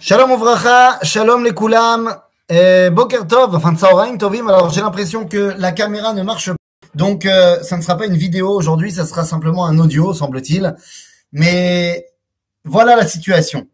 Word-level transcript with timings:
Shalom 0.00 0.32
Ouvracha, 0.32 0.98
Shalom 1.02 1.44
les 1.44 1.52
Koulam, 1.52 2.16
Boker 2.48 3.26
Tov, 3.28 3.54
enfin 3.54 3.76
Tsaoraim 3.76 4.18
Tovim. 4.18 4.48
Alors 4.48 4.70
j'ai 4.70 4.80
l'impression 4.80 5.24
que 5.24 5.54
la 5.56 5.72
caméra 5.72 6.12
ne 6.12 6.22
marche 6.22 6.50
pas. 6.50 6.56
Donc 6.94 7.24
euh, 7.26 7.62
ça 7.62 7.76
ne 7.76 7.82
sera 7.82 7.96
pas 7.96 8.06
une 8.06 8.16
vidéo 8.16 8.50
aujourd'hui, 8.50 8.90
ça 8.90 9.06
sera 9.06 9.24
simplement 9.24 9.66
un 9.66 9.78
audio, 9.78 10.12
semble-t-il. 10.12 10.74
Mais 11.32 12.06
voilà 12.64 12.96
la 12.96 13.06
situation. 13.06 13.68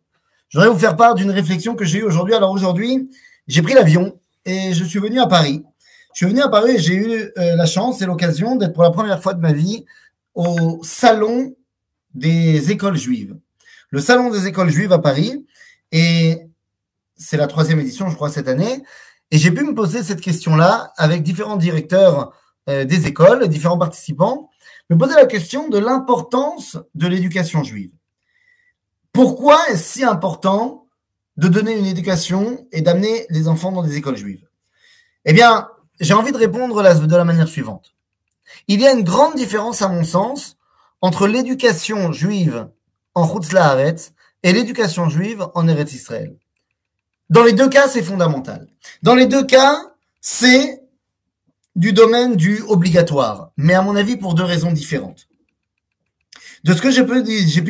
Je 0.50 0.58
voudrais 0.58 0.72
vous 0.72 0.78
faire 0.78 0.96
part 0.96 1.14
d'une 1.14 1.30
réflexion 1.30 1.74
que 1.74 1.84
j'ai 1.84 2.00
eue 2.00 2.04
aujourd'hui. 2.04 2.34
Alors 2.34 2.50
aujourd'hui, 2.50 3.10
j'ai 3.48 3.62
pris 3.62 3.74
l'avion 3.74 4.14
et 4.44 4.74
je 4.74 4.84
suis 4.84 4.98
venu 4.98 5.20
à 5.20 5.26
Paris. 5.26 5.64
Je 6.12 6.24
suis 6.24 6.26
venu 6.26 6.42
à 6.42 6.48
Paris 6.48 6.72
et 6.72 6.78
j'ai 6.78 6.94
eu 6.94 7.32
euh, 7.38 7.56
la 7.56 7.66
chance 7.66 8.02
et 8.02 8.06
l'occasion 8.06 8.56
d'être 8.56 8.74
pour 8.74 8.82
la 8.82 8.90
première 8.90 9.22
fois 9.22 9.32
de 9.32 9.40
ma 9.40 9.52
vie 9.52 9.86
au 10.34 10.80
salon 10.82 11.54
des 12.14 12.70
écoles 12.70 12.96
juives. 12.96 13.36
Le 13.88 14.00
salon 14.00 14.30
des 14.30 14.46
écoles 14.46 14.70
juives 14.70 14.92
à 14.92 14.98
Paris. 14.98 15.46
Et 15.92 16.38
c'est 17.16 17.36
la 17.36 17.46
troisième 17.46 17.80
édition, 17.80 18.08
je 18.08 18.14
crois, 18.14 18.30
cette 18.30 18.48
année. 18.48 18.82
Et 19.30 19.38
j'ai 19.38 19.50
pu 19.52 19.64
me 19.64 19.74
poser 19.74 20.02
cette 20.02 20.20
question-là 20.20 20.92
avec 20.96 21.22
différents 21.22 21.56
directeurs 21.56 22.32
euh, 22.68 22.84
des 22.84 23.06
écoles, 23.06 23.48
différents 23.48 23.78
participants, 23.78 24.50
me 24.88 24.96
poser 24.96 25.14
la 25.14 25.26
question 25.26 25.68
de 25.68 25.78
l'importance 25.78 26.78
de 26.94 27.06
l'éducation 27.06 27.62
juive. 27.62 27.92
Pourquoi 29.12 29.68
est-ce 29.68 29.92
si 29.92 30.04
important 30.04 30.86
de 31.36 31.48
donner 31.48 31.76
une 31.78 31.86
éducation 31.86 32.66
et 32.72 32.82
d'amener 32.82 33.26
les 33.30 33.48
enfants 33.48 33.72
dans 33.72 33.82
des 33.82 33.96
écoles 33.96 34.16
juives? 34.16 34.46
Eh 35.24 35.32
bien, 35.32 35.68
j'ai 36.00 36.14
envie 36.14 36.32
de 36.32 36.36
répondre 36.36 36.82
de 36.82 37.16
la 37.16 37.24
manière 37.24 37.48
suivante. 37.48 37.94
Il 38.68 38.80
y 38.80 38.86
a 38.86 38.92
une 38.92 39.04
grande 39.04 39.36
différence, 39.36 39.82
à 39.82 39.88
mon 39.88 40.04
sens, 40.04 40.56
entre 41.00 41.26
l'éducation 41.26 42.12
juive 42.12 42.68
en 43.14 43.26
Haaretz 43.26 44.12
et 44.42 44.52
l'éducation 44.52 45.08
juive 45.08 45.46
en 45.54 45.68
Eretz 45.68 45.92
Israël. 45.92 46.36
Dans 47.28 47.44
les 47.44 47.52
deux 47.52 47.68
cas, 47.68 47.88
c'est 47.88 48.02
fondamental. 48.02 48.66
Dans 49.02 49.14
les 49.14 49.26
deux 49.26 49.44
cas, 49.44 49.78
c'est 50.20 50.82
du 51.76 51.92
domaine 51.92 52.36
du 52.36 52.60
obligatoire, 52.62 53.52
mais 53.56 53.74
à 53.74 53.82
mon 53.82 53.96
avis 53.96 54.16
pour 54.16 54.34
deux 54.34 54.44
raisons 54.44 54.72
différentes. 54.72 55.28
De 56.64 56.74
ce 56.74 56.82
que 56.82 56.90
j'ai 56.90 57.04
pu, 57.04 57.22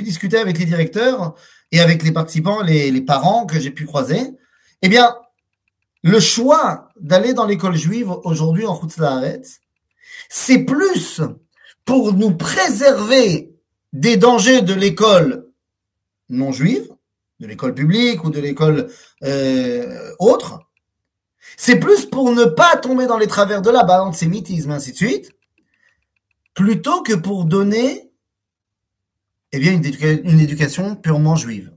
discuter 0.03 0.39
avec 0.39 0.59
les 0.59 0.65
directeurs 0.65 1.35
et 1.71 1.81
avec 1.81 2.03
les 2.03 2.11
participants, 2.11 2.63
les, 2.63 2.91
les 2.91 3.03
parents 3.03 3.47
que 3.47 3.61
j'ai 3.61 3.71
pu 3.71 3.87
croiser, 3.87 4.21
eh 4.83 4.89
bien, 4.89 5.15
le 6.03 6.19
choix 6.19 6.89
d'aller 6.99 7.35
dans 7.35 7.47
l'école 7.47 7.77
juive 7.77 8.11
aujourd'hui 8.25 8.67
en 8.67 8.81
Haaretz, 8.99 9.61
c'est 10.29 10.65
plus 10.65 11.21
pour 11.85 12.15
nous 12.15 12.35
préserver 12.35 13.53
des 13.93 14.17
dangers 14.17 14.63
de 14.63 14.75
l'école 14.75 15.50
non 16.31 16.53
juive, 16.53 16.89
de 17.41 17.47
l'école 17.47 17.75
publique 17.75 18.25
ou 18.25 18.31
de 18.31 18.41
l'école 18.41 18.91
euh, 19.23 20.13
autre, 20.19 20.61
c'est 21.57 21.79
plus 21.79 22.07
pour 22.07 22.33
ne 22.33 22.45
pas 22.45 22.77
tomber 22.77 23.07
dans 23.07 23.19
les 23.19 23.27
travers 23.27 23.63
de 23.63 23.71
là-bas, 23.71 23.99
l'antisémitisme, 23.99 24.71
ainsi 24.71 24.93
de 24.93 24.97
suite, 24.97 25.33
plutôt 26.55 27.03
que 27.03 27.15
pour 27.15 27.45
donner 27.45 28.11
eh 29.53 29.59
bien, 29.59 29.73
une 29.73 30.41
éducation 30.41 30.95
purement 30.95 31.37
juive. 31.37 31.73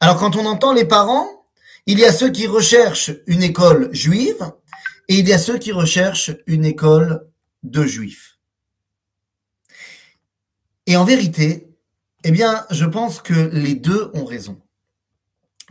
Alors 0.00 0.16
quand 0.16 0.36
on 0.36 0.46
entend 0.46 0.72
les 0.72 0.84
parents, 0.86 1.28
il 1.86 1.98
y 1.98 2.04
a 2.04 2.12
ceux 2.12 2.30
qui 2.30 2.46
recherchent 2.46 3.12
une 3.26 3.42
école 3.42 3.92
juive 3.94 4.52
et 5.08 5.16
il 5.18 5.28
y 5.28 5.32
a 5.32 5.38
ceux 5.38 5.58
qui 5.58 5.72
recherchent 5.72 6.32
une 6.46 6.64
école 6.64 7.26
de 7.62 7.84
juifs. 7.84 8.38
Et 10.86 10.96
en 10.96 11.04
vérité, 11.04 11.67
eh 12.24 12.30
bien, 12.30 12.66
je 12.70 12.84
pense 12.84 13.20
que 13.20 13.34
les 13.52 13.74
deux 13.74 14.10
ont 14.14 14.24
raison. 14.24 14.60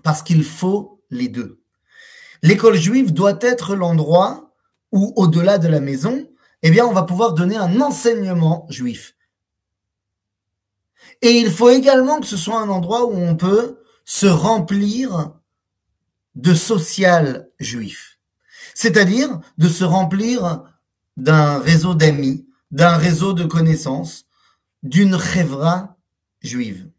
Parce 0.03 0.23
qu'il 0.23 0.43
faut 0.43 1.03
les 1.09 1.27
deux. 1.27 1.61
L'école 2.41 2.75
juive 2.75 3.13
doit 3.13 3.37
être 3.41 3.75
l'endroit 3.75 4.55
où, 4.91 5.13
au-delà 5.15 5.57
de 5.57 5.67
la 5.67 5.79
maison, 5.79 6.29
eh 6.63 6.71
bien, 6.71 6.85
on 6.85 6.93
va 6.93 7.03
pouvoir 7.03 7.33
donner 7.33 7.57
un 7.57 7.81
enseignement 7.81 8.65
juif. 8.69 9.15
Et 11.21 11.31
il 11.31 11.51
faut 11.51 11.69
également 11.69 12.19
que 12.19 12.27
ce 12.27 12.37
soit 12.37 12.59
un 12.59 12.69
endroit 12.69 13.05
où 13.05 13.15
on 13.15 13.35
peut 13.35 13.79
se 14.05 14.27
remplir 14.27 15.33
de 16.35 16.53
social 16.53 17.49
juif. 17.59 18.19
C'est-à-dire 18.73 19.39
de 19.57 19.67
se 19.67 19.83
remplir 19.83 20.63
d'un 21.17 21.59
réseau 21.59 21.95
d'amis, 21.95 22.47
d'un 22.71 22.95
réseau 22.95 23.33
de 23.33 23.43
connaissances, 23.43 24.25
d'une 24.83 25.15
rêvera 25.15 25.96
juive. 26.47 26.89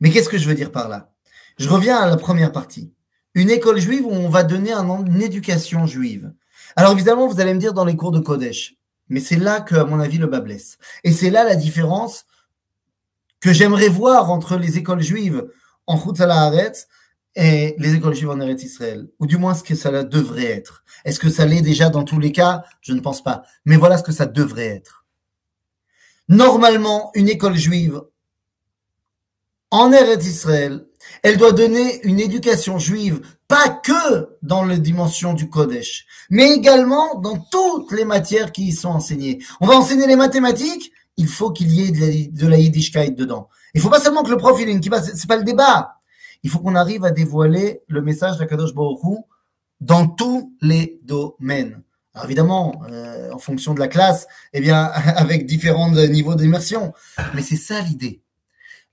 Mais 0.00 0.10
qu'est-ce 0.10 0.28
que 0.28 0.38
je 0.38 0.48
veux 0.48 0.54
dire 0.54 0.70
par 0.70 0.88
là? 0.88 1.12
Je 1.58 1.68
reviens 1.68 1.98
à 1.98 2.06
la 2.06 2.16
première 2.16 2.52
partie. 2.52 2.92
Une 3.34 3.50
école 3.50 3.80
juive 3.80 4.06
où 4.06 4.12
on 4.12 4.28
va 4.28 4.42
donner 4.42 4.72
un, 4.72 4.86
une 5.04 5.22
éducation 5.22 5.86
juive. 5.86 6.32
Alors 6.76 6.92
évidemment, 6.92 7.26
vous 7.26 7.40
allez 7.40 7.54
me 7.54 7.60
dire 7.60 7.72
dans 7.72 7.84
les 7.84 7.96
cours 7.96 8.12
de 8.12 8.20
Kodesh, 8.20 8.76
mais 9.08 9.20
c'est 9.20 9.36
là 9.36 9.60
que, 9.60 9.74
à 9.74 9.84
mon 9.84 10.00
avis, 10.00 10.18
le 10.18 10.26
bas 10.26 10.40
blesse. 10.40 10.78
Et 11.04 11.12
c'est 11.12 11.30
là 11.30 11.44
la 11.44 11.56
différence 11.56 12.26
que 13.40 13.52
j'aimerais 13.52 13.88
voir 13.88 14.30
entre 14.30 14.56
les 14.56 14.78
écoles 14.78 15.02
juives 15.02 15.48
en 15.86 15.98
Haaretz 15.98 16.86
et 17.34 17.74
les 17.78 17.94
écoles 17.94 18.14
juives 18.14 18.30
en 18.30 18.40
Eretz 18.40 18.62
Israël, 18.62 19.08
ou 19.18 19.26
du 19.26 19.36
moins 19.36 19.54
ce 19.54 19.62
que 19.62 19.74
ça 19.74 20.04
devrait 20.04 20.44
être? 20.44 20.84
Est-ce 21.04 21.18
que 21.18 21.30
ça 21.30 21.46
l'est 21.46 21.62
déjà 21.62 21.88
dans 21.90 22.04
tous 22.04 22.18
les 22.20 22.32
cas? 22.32 22.62
Je 22.80 22.92
ne 22.92 23.00
pense 23.00 23.22
pas. 23.22 23.42
Mais 23.64 23.76
voilà 23.76 23.98
ce 23.98 24.02
que 24.02 24.12
ça 24.12 24.26
devrait 24.26 24.66
être. 24.66 25.01
Normalement, 26.28 27.10
une 27.14 27.28
école 27.28 27.56
juive 27.56 28.02
en 29.70 29.90
Eretz 29.90 30.26
Israël, 30.26 30.86
elle 31.22 31.36
doit 31.36 31.52
donner 31.52 32.00
une 32.04 32.20
éducation 32.20 32.78
juive, 32.78 33.22
pas 33.48 33.68
que 33.68 34.36
dans 34.42 34.64
les 34.64 34.78
dimensions 34.78 35.32
du 35.32 35.48
Kodesh, 35.48 36.06
mais 36.30 36.52
également 36.52 37.18
dans 37.20 37.38
toutes 37.38 37.92
les 37.92 38.04
matières 38.04 38.52
qui 38.52 38.66
y 38.66 38.72
sont 38.72 38.90
enseignées. 38.90 39.42
On 39.60 39.66
va 39.66 39.76
enseigner 39.76 40.06
les 40.06 40.16
mathématiques, 40.16 40.92
il 41.16 41.26
faut 41.26 41.50
qu'il 41.50 41.70
y 41.72 41.82
ait 41.82 42.28
de 42.28 42.46
la, 42.46 42.58
Yiddishkeit 42.58 43.14
dedans. 43.14 43.48
Il 43.74 43.80
faut 43.80 43.90
pas 43.90 44.00
seulement 44.00 44.22
que 44.22 44.30
le 44.30 44.36
prof 44.36 44.58
il 44.60 44.68
ait 44.68 44.72
une 44.72 44.80
kippa, 44.80 45.02
c'est 45.02 45.28
pas 45.28 45.36
le 45.36 45.44
débat. 45.44 45.96
Il 46.42 46.50
faut 46.50 46.58
qu'on 46.58 46.74
arrive 46.74 47.04
à 47.04 47.10
dévoiler 47.10 47.80
le 47.88 48.02
message 48.02 48.38
d'Akadosh 48.38 48.74
Baruch 48.74 49.00
dans 49.80 50.06
tous 50.06 50.54
les 50.60 51.00
domaines. 51.02 51.82
Alors 52.14 52.26
évidemment, 52.26 52.82
euh, 52.90 53.30
en 53.32 53.38
fonction 53.38 53.72
de 53.74 53.80
la 53.80 53.88
classe, 53.88 54.26
eh 54.52 54.60
bien, 54.60 54.84
avec 54.84 55.46
différents 55.46 55.90
niveaux 55.90 56.34
d'immersion. 56.34 56.92
Mais 57.34 57.42
c'est 57.42 57.56
ça 57.56 57.80
l'idée. 57.80 58.22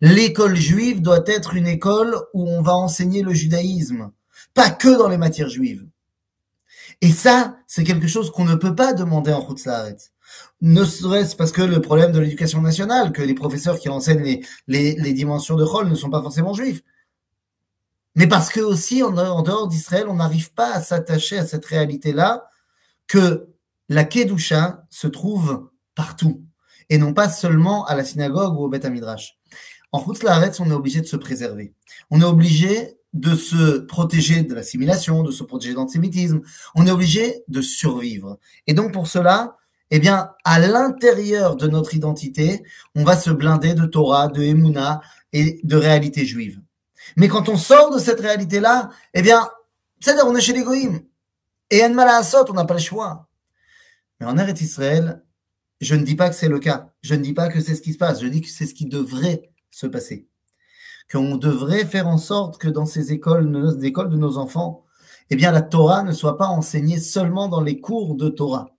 L'école 0.02 0.56
juive 0.56 1.02
doit 1.02 1.24
être 1.25 1.56
une 1.56 1.68
école 1.68 2.16
où 2.34 2.47
on 2.47 2.62
va 2.62 2.74
enseigner 2.74 3.22
le 3.22 3.34
judaïsme, 3.34 4.12
pas 4.53 4.69
que 4.69 4.97
dans 4.97 5.09
les 5.09 5.18
matières 5.18 5.50
juives. 5.50 5.85
Et 7.02 7.12
ça, 7.12 7.58
c'est 7.68 7.84
quelque 7.84 8.08
chose 8.08 8.31
qu'on 8.31 8.46
ne 8.46 8.56
peut 8.56 8.75
pas 8.75 8.94
demander 8.94 9.34
en 9.34 9.46
Haaretz. 9.46 10.12
Ne 10.62 10.85
serait-ce 10.85 11.35
parce 11.35 11.52
que 11.52 11.62
le 11.62 11.81
problème 11.81 12.12
de 12.12 12.19
l'éducation 12.19 12.62
nationale, 12.62 13.12
que 13.12 13.22
les 13.22 13.34
professeurs 13.34 13.79
qui 13.79 13.90
enseignent 13.90 14.24
les, 14.24 14.46
les, 14.68 14.96
les 14.96 15.13
dimensions 15.13 15.56
de 15.56 15.63
rôle 15.63 15.90
ne 15.90 15.96
sont 15.96 16.09
pas 16.09 16.22
forcément 16.22 16.53
juifs. 16.53 16.81
Mais 18.16 18.28
parce 18.28 18.50
que 18.50 18.59
aussi, 18.59 19.03
en, 19.03 19.18
en 19.18 19.41
dehors 19.41 19.68
d'Israël, 19.68 20.08
on 20.08 20.16
n'arrive 20.16 20.53
pas 20.53 20.74
à 20.74 20.81
s'attacher 20.81 21.38
à 21.38 21.46
cette 21.46 21.66
réalité-là 21.66 22.50
que 23.09 23.50
la 23.90 24.06
Kedusha 24.06 24.86
se 24.90 25.08
trouve 25.08 25.70
partout 25.96 26.46
et 26.90 26.97
non 26.97 27.14
pas 27.14 27.28
seulement 27.28 27.86
à 27.86 27.96
la 27.96 28.06
synagogue 28.06 28.58
ou 28.58 28.64
au 28.64 28.70
Beth 28.70 28.86
Midrash. 28.86 29.38
En 29.92 30.00
route 30.00 30.24
Laaretz, 30.24 30.59
on 30.59 30.70
est 30.70 30.74
obligé 30.74 31.02
de 31.02 31.08
se 31.08 31.18
préserver. 31.18 31.74
On 32.12 32.22
est 32.22 32.25
obligé 32.25 32.96
de 33.14 33.36
se 33.36 33.80
protéger 33.80 34.44
de 34.44 34.53
l'assimilation, 34.53 35.24
de 35.24 35.31
se 35.31 35.44
protéger 35.44 35.74
d'antisémitisme. 35.74 36.42
On 36.75 36.86
est 36.86 36.92
obligé 36.92 37.44
de 37.47 37.62
survivre. 37.62 38.38
Et 38.68 38.74
donc 38.74 38.94
pour 38.94 39.08
cela, 39.08 39.58
eh 39.90 39.97
bien, 40.00 40.30
à 40.46 40.59
l'intérieur 40.59 41.56
de 41.56 41.68
notre 41.68 41.96
identité, 41.96 42.64
on 42.96 43.03
va 43.03 43.18
se 43.18 43.31
blinder 43.31 43.74
de 43.74 43.88
Torah, 43.88 44.28
de 44.28 44.44
Emouna 44.44 45.02
et 45.34 45.59
de 45.64 45.76
réalité 45.76 46.28
juive. 46.28 46.61
Mais 47.17 47.28
quand 47.28 47.50
on 47.50 47.58
sort 47.58 47.91
de 47.91 48.00
cette 48.00 48.20
réalité-là, 48.20 48.90
eh 49.16 49.23
bien, 49.23 49.50
c'est-à-dire 50.00 50.28
on 50.28 50.35
est 50.35 50.41
chez 50.41 50.53
les 50.53 50.64
et 51.72 51.84
en 51.84 51.92
on 51.92 52.54
n'a 52.54 52.66
pas 52.66 52.74
le 52.74 52.80
choix. 52.80 53.28
Mais 54.20 54.26
en 54.26 54.38
Eretz 54.38 54.62
Israël, 54.62 55.24
je 55.82 55.96
ne 55.96 56.04
dis 56.04 56.16
pas 56.16 56.30
que 56.30 56.36
c'est 56.36 56.50
le 56.50 56.60
cas. 56.60 56.94
Je 57.02 57.16
ne 57.16 57.22
dis 57.22 57.34
pas 57.34 57.50
que 57.50 57.62
c'est 57.62 57.76
ce 57.76 57.82
qui 57.82 57.94
se 57.94 57.98
passe. 57.98 58.22
Je 58.22 58.28
dis 58.28 58.42
que 58.42 58.50
c'est 58.50 58.66
ce 58.66 58.74
qui 58.74 58.86
devrait 58.86 59.50
se 59.72 59.88
passer. 59.88 60.28
Qu'on 61.12 61.38
devrait 61.38 61.86
faire 61.86 62.08
en 62.08 62.18
sorte 62.18 62.60
que 62.60 62.68
dans 62.68 62.86
ces 62.86 63.14
écoles, 63.14 63.46
nos 63.46 63.80
écoles 63.80 64.10
de 64.10 64.18
nos 64.18 64.38
enfants, 64.38 64.86
eh 65.30 65.36
bien, 65.36 65.52
la 65.52 65.62
Torah 65.62 66.04
ne 66.04 66.12
soit 66.12 66.38
pas 66.38 66.48
enseignée 66.48 67.00
seulement 67.00 67.48
dans 67.48 67.62
les 67.62 67.80
cours 67.80 68.16
de 68.16 68.30
Torah, 68.30 68.76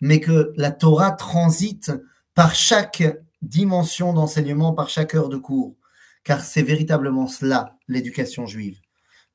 mais 0.00 0.18
que 0.18 0.52
la 0.56 0.70
Torah 0.70 1.12
transite 1.12 1.92
par 2.34 2.54
chaque 2.54 3.02
dimension 3.42 4.12
d'enseignement, 4.12 4.72
par 4.72 4.88
chaque 4.88 5.14
heure 5.14 5.28
de 5.28 5.36
cours. 5.36 5.76
Car 6.24 6.42
c'est 6.42 6.62
véritablement 6.62 7.26
cela, 7.26 7.76
l'éducation 7.88 8.46
juive. 8.46 8.78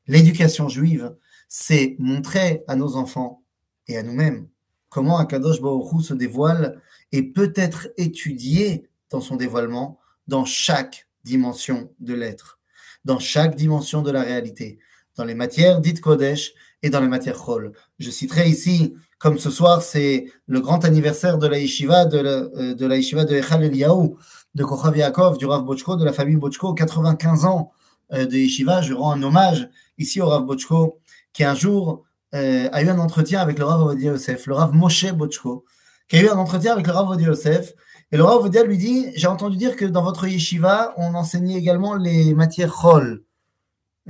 L'éducation 0.07 0.69
juive, 0.69 1.15
c'est 1.47 1.95
montrer 1.99 2.63
à 2.67 2.75
nos 2.75 2.95
enfants 2.95 3.43
et 3.87 3.97
à 3.97 4.03
nous-mêmes 4.03 4.47
comment 4.95 5.17
Akadosh 5.17 5.59
Baruch 5.59 6.03
se 6.03 6.13
dévoile 6.13 6.81
et 7.11 7.21
peut 7.21 7.51
être 7.57 7.89
étudié 7.97 8.87
dans 9.09 9.19
son 9.19 9.35
dévoilement 9.35 9.99
dans 10.29 10.45
chaque 10.45 11.09
dimension 11.25 11.91
de 11.99 12.13
l'être. 12.13 12.59
dans 13.03 13.19
chaque 13.19 13.55
dimension 13.55 14.01
de 14.01 14.09
la 14.09 14.21
réalité, 14.23 14.79
dans 15.15 15.25
les 15.25 15.35
matières 15.35 15.79
dites 15.79 16.01
Kodesh 16.01 16.53
et 16.81 16.89
dans 16.89 17.01
les 17.01 17.07
matières 17.07 17.37
Chol. 17.37 17.73
Je 17.99 18.09
citerai 18.09 18.49
ici, 18.49 18.95
comme 19.19 19.37
ce 19.37 19.51
soir, 19.51 19.83
c'est 19.83 20.25
le 20.47 20.59
grand 20.59 20.85
anniversaire 20.85 21.37
de 21.37 21.45
la 21.45 21.59
yeshiva 21.59 22.05
de 22.05 22.17
la, 22.17 22.31
euh, 22.31 22.73
de 22.73 23.35
Echal 23.35 23.63
Eliyahu, 23.63 24.15
de 24.55 24.63
Kochav 24.63 24.97
Yaakov, 24.97 25.37
du 25.37 25.45
Rav 25.45 25.63
Bochko, 25.63 25.97
de 25.97 26.05
la 26.05 26.13
famille 26.13 26.37
Bochko, 26.37 26.73
95 26.73 27.45
ans 27.45 27.71
euh, 28.13 28.25
de 28.25 28.37
yeshiva. 28.37 28.81
Je 28.81 28.93
rends 28.93 29.11
un 29.11 29.21
hommage 29.21 29.69
ici 29.99 30.19
au 30.21 30.27
Rav 30.27 30.43
Bochko, 30.43 30.99
qui 31.35 31.43
un 31.43 31.53
jour 31.53 32.05
euh, 32.33 32.69
a 32.71 32.81
eu 32.81 32.87
un 32.87 32.97
entretien 32.97 33.41
avec 33.41 33.59
le 33.59 33.65
Rav 33.65 33.81
Avodia 33.81 34.11
Yosef, 34.11 34.47
le 34.47 34.55
Rav 34.55 34.73
Moshe 34.73 35.11
Bochko, 35.11 35.65
qui 36.07 36.15
a 36.15 36.21
eu 36.21 36.29
un 36.29 36.37
entretien 36.37 36.71
avec 36.71 36.87
le 36.87 36.93
Rav 36.93 37.05
Avodia 37.05 37.27
Yosef, 37.27 37.73
et 38.11 38.17
le 38.17 38.23
Rav 38.23 38.37
Avodia 38.37 38.63
lui 38.63 38.77
dit, 38.77 39.07
j'ai 39.15 39.27
entendu 39.27 39.57
dire 39.57 39.75
que 39.75 39.83
dans 39.83 40.01
votre 40.01 40.25
yeshiva, 40.25 40.93
on 40.95 41.13
enseignait 41.13 41.57
également 41.57 41.95
les 41.95 42.33
matières 42.33 42.73
Chol. 42.73 43.23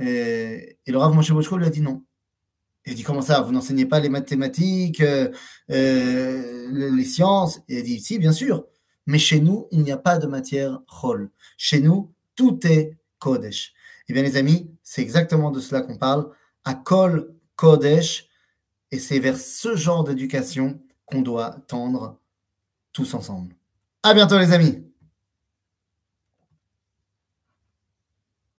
Et, 0.00 0.78
le 0.86 0.96
Rav 0.96 1.14
Moshe 1.14 1.32
Bochko 1.32 1.58
lui 1.58 1.66
a 1.66 1.70
dit 1.70 1.80
non. 1.80 2.04
Il 2.84 2.94
dit 2.94 3.02
comment 3.02 3.22
ça, 3.22 3.40
vous 3.40 3.50
n'enseignez 3.50 3.86
pas 3.86 3.98
les 3.98 4.08
mathématiques, 4.08 5.00
euh, 5.00 5.28
euh, 5.72 6.68
les 6.70 7.04
sciences? 7.04 7.60
Et 7.68 7.78
il 7.78 7.82
dit 7.82 7.98
si, 7.98 8.20
bien 8.20 8.30
sûr. 8.30 8.64
Mais 9.06 9.18
chez 9.18 9.40
nous, 9.40 9.66
il 9.72 9.82
n'y 9.82 9.90
a 9.90 9.96
pas 9.96 10.18
de 10.18 10.28
matière 10.28 10.80
chol. 10.86 11.30
Chez 11.56 11.80
nous, 11.80 12.12
tout 12.36 12.64
est 12.64 12.96
kodesh. 13.18 13.72
Eh 14.08 14.12
bien, 14.12 14.22
les 14.22 14.36
amis, 14.36 14.70
c'est 14.84 15.02
exactement 15.02 15.50
de 15.50 15.58
cela 15.58 15.80
qu'on 15.80 15.98
parle. 15.98 16.30
À 16.66 16.74
kol 16.74 17.34
kodesh. 17.56 18.28
Et 18.90 18.98
c'est 18.98 19.18
vers 19.18 19.38
ce 19.38 19.74
genre 19.74 20.04
d'éducation 20.04 20.78
qu'on 21.06 21.22
doit 21.22 21.56
tendre 21.66 22.20
tous 22.92 23.14
ensemble. 23.14 23.56
À 24.02 24.12
bientôt, 24.12 24.38
les 24.38 24.52
amis. 24.52 24.84